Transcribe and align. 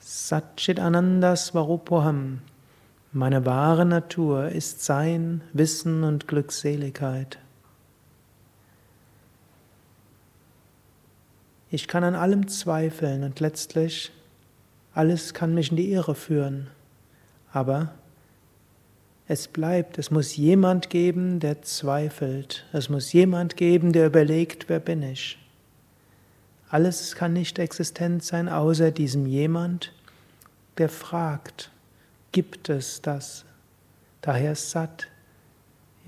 Satchitananda 0.00 1.36
Svarupoham. 1.36 2.40
Meine 3.12 3.46
wahre 3.46 3.86
Natur 3.86 4.48
ist 4.48 4.84
Sein, 4.84 5.40
Wissen 5.52 6.02
und 6.02 6.26
Glückseligkeit. 6.26 7.38
Ich 11.70 11.86
kann 11.86 12.02
an 12.02 12.14
allem 12.16 12.48
zweifeln 12.48 13.22
und 13.22 13.38
letztlich 13.38 14.10
alles 14.94 15.32
kann 15.32 15.54
mich 15.54 15.70
in 15.70 15.76
die 15.76 15.92
Irre 15.92 16.14
führen. 16.14 16.70
Aber 17.52 17.94
es 19.28 19.48
bleibt, 19.48 19.98
es 19.98 20.10
muss 20.10 20.36
jemand 20.36 20.88
geben, 20.88 21.40
der 21.40 21.62
zweifelt. 21.62 22.64
Es 22.72 22.88
muss 22.88 23.12
jemand 23.12 23.56
geben, 23.56 23.92
der 23.92 24.06
überlegt, 24.06 24.68
wer 24.68 24.78
bin 24.78 25.02
ich. 25.02 25.38
Alles 26.68 27.14
kann 27.16 27.32
nicht 27.32 27.58
existent 27.58 28.22
sein 28.24 28.48
außer 28.48 28.90
diesem 28.90 29.26
jemand, 29.26 29.92
der 30.78 30.88
fragt, 30.88 31.70
gibt 32.32 32.68
es 32.68 33.02
das? 33.02 33.44
Daher 34.20 34.54
satt. 34.54 35.08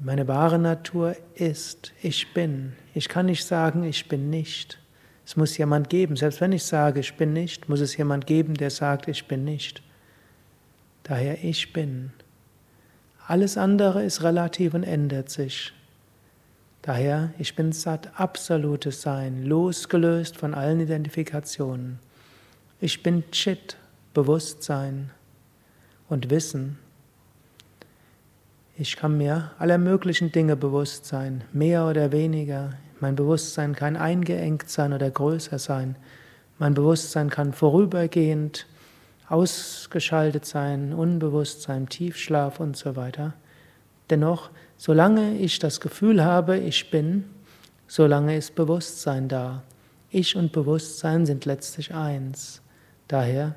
Meine 0.00 0.28
wahre 0.28 0.58
Natur 0.58 1.16
ist, 1.34 1.92
ich 2.02 2.32
bin. 2.34 2.72
Ich 2.94 3.08
kann 3.08 3.26
nicht 3.26 3.44
sagen, 3.44 3.82
ich 3.82 4.08
bin 4.08 4.30
nicht. 4.30 4.78
Es 5.26 5.36
muss 5.36 5.58
jemand 5.58 5.90
geben. 5.90 6.16
Selbst 6.16 6.40
wenn 6.40 6.52
ich 6.52 6.64
sage, 6.64 7.00
ich 7.00 7.16
bin 7.16 7.32
nicht, 7.32 7.68
muss 7.68 7.80
es 7.80 7.96
jemand 7.96 8.26
geben, 8.26 8.54
der 8.54 8.70
sagt, 8.70 9.08
ich 9.08 9.26
bin 9.26 9.44
nicht. 9.44 9.82
Daher 11.02 11.42
ich 11.42 11.72
bin. 11.72 12.12
Alles 13.28 13.58
andere 13.58 14.04
ist 14.04 14.22
relativ 14.22 14.72
und 14.72 14.84
ändert 14.84 15.28
sich. 15.28 15.74
Daher, 16.80 17.34
ich 17.38 17.54
bin 17.54 17.72
satt, 17.72 18.18
absolutes 18.18 19.02
Sein, 19.02 19.44
losgelöst 19.44 20.38
von 20.38 20.54
allen 20.54 20.80
Identifikationen. 20.80 21.98
Ich 22.80 23.02
bin 23.02 23.30
Chit, 23.30 23.76
Bewusstsein 24.14 25.10
und 26.08 26.30
Wissen. 26.30 26.78
Ich 28.78 28.96
kann 28.96 29.18
mir 29.18 29.50
aller 29.58 29.76
möglichen 29.76 30.32
Dinge 30.32 30.56
bewusst 30.56 31.04
sein, 31.04 31.44
mehr 31.52 31.84
oder 31.84 32.12
weniger. 32.12 32.70
Mein 32.98 33.14
Bewusstsein 33.14 33.74
kann 33.74 33.98
eingeengt 33.98 34.70
sein 34.70 34.94
oder 34.94 35.10
größer 35.10 35.58
sein. 35.58 35.96
Mein 36.58 36.72
Bewusstsein 36.72 37.28
kann 37.28 37.52
vorübergehend 37.52 38.64
ausgeschaltet 39.28 40.44
sein, 40.44 40.92
unbewusst 40.92 41.62
sein, 41.62 41.88
Tiefschlaf 41.88 42.60
und 42.60 42.76
so 42.76 42.96
weiter. 42.96 43.34
Dennoch, 44.10 44.50
solange 44.76 45.36
ich 45.36 45.58
das 45.58 45.80
Gefühl 45.80 46.24
habe, 46.24 46.58
ich 46.58 46.90
bin, 46.90 47.24
solange 47.86 48.36
ist 48.36 48.54
Bewusstsein 48.54 49.28
da. 49.28 49.62
Ich 50.10 50.36
und 50.36 50.52
Bewusstsein 50.52 51.26
sind 51.26 51.44
letztlich 51.44 51.94
eins. 51.94 52.62
Daher 53.08 53.54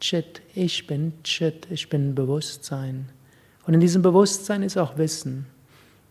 Chit, 0.00 0.42
ich 0.54 0.86
bin 0.86 1.12
Chit, 1.22 1.68
ich 1.70 1.88
bin 1.88 2.14
Bewusstsein. 2.14 3.08
Und 3.66 3.74
in 3.74 3.80
diesem 3.80 4.02
Bewusstsein 4.02 4.62
ist 4.62 4.76
auch 4.76 4.98
Wissen. 4.98 5.46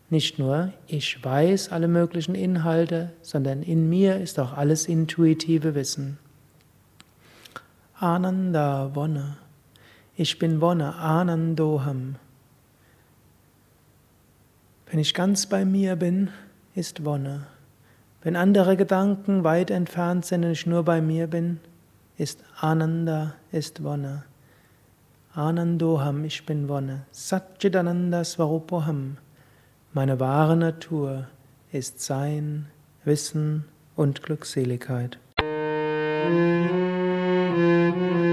Nicht 0.08 0.38
nur, 0.38 0.72
ich 0.86 1.22
weiß 1.22 1.72
alle 1.72 1.88
möglichen 1.88 2.34
Inhalte, 2.34 3.12
sondern 3.22 3.62
in 3.62 3.88
mir 3.88 4.20
ist 4.20 4.38
auch 4.38 4.52
alles 4.52 4.86
intuitive 4.86 5.74
Wissen. 5.74 6.18
Ananda 7.98 8.90
Wonne. 8.94 9.38
Ich 10.16 10.38
bin 10.38 10.60
Wonne, 10.60 10.96
Anandoham. 10.96 12.16
Wenn 14.90 14.98
ich 14.98 15.14
ganz 15.14 15.46
bei 15.46 15.64
mir 15.64 15.96
bin, 15.96 16.28
ist 16.74 17.06
Wonne. 17.06 17.46
Wenn 18.22 18.36
andere 18.36 18.76
Gedanken 18.76 19.44
weit 19.44 19.70
entfernt 19.70 20.26
sind 20.26 20.44
und 20.44 20.50
ich 20.50 20.66
nur 20.66 20.82
bei 20.82 21.00
mir 21.00 21.26
bin, 21.26 21.58
ist 22.18 22.44
Ananda, 22.60 23.32
ist 23.50 23.82
Wonne. 23.82 24.24
Anandoham, 25.32 26.24
ich 26.24 26.44
bin 26.44 26.68
Wonne. 26.68 27.06
Satchitananda 27.12 28.24
Svarupoham. 28.24 29.16
Meine 29.94 30.20
wahre 30.20 30.58
Natur 30.58 31.28
ist 31.72 32.00
Sein, 32.00 32.66
Wissen 33.04 33.64
und 33.94 34.22
Glückseligkeit. 34.22 35.18
Música 37.66 38.25